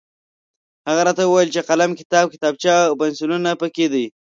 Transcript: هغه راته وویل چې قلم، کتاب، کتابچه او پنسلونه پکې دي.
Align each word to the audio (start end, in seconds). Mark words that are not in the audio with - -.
هغه 0.87 1.01
راته 1.07 1.23
وویل 1.25 1.49
چې 1.55 1.61
قلم، 1.69 1.91
کتاب، 1.99 2.25
کتابچه 2.33 2.73
او 2.87 2.93
پنسلونه 3.01 3.49
پکې 3.61 3.85
دي. 3.93 4.05